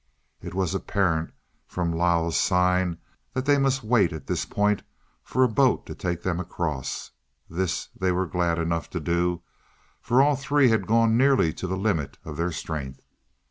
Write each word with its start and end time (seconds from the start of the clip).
It 0.41 0.55
was 0.55 0.73
apparent 0.73 1.31
from 1.67 1.93
Lao's 1.93 2.35
signs 2.35 2.97
that 3.35 3.45
they 3.45 3.59
must 3.59 3.83
wait 3.83 4.11
at 4.11 4.25
this 4.25 4.45
point 4.45 4.81
for 5.21 5.43
a 5.43 5.47
boat 5.47 5.85
to 5.85 5.93
take 5.93 6.23
them 6.23 6.39
across. 6.39 7.11
This 7.47 7.87
they 7.95 8.11
were 8.11 8.25
glad 8.25 8.57
enough 8.57 8.89
to 8.97 8.99
do, 8.99 9.43
for 10.01 10.19
all 10.23 10.35
three 10.35 10.69
had 10.69 10.87
gone 10.87 11.17
nearly 11.17 11.53
to 11.53 11.67
the 11.67 11.77
limit 11.77 12.17
of 12.25 12.35
their 12.35 12.51
strength. 12.51 13.01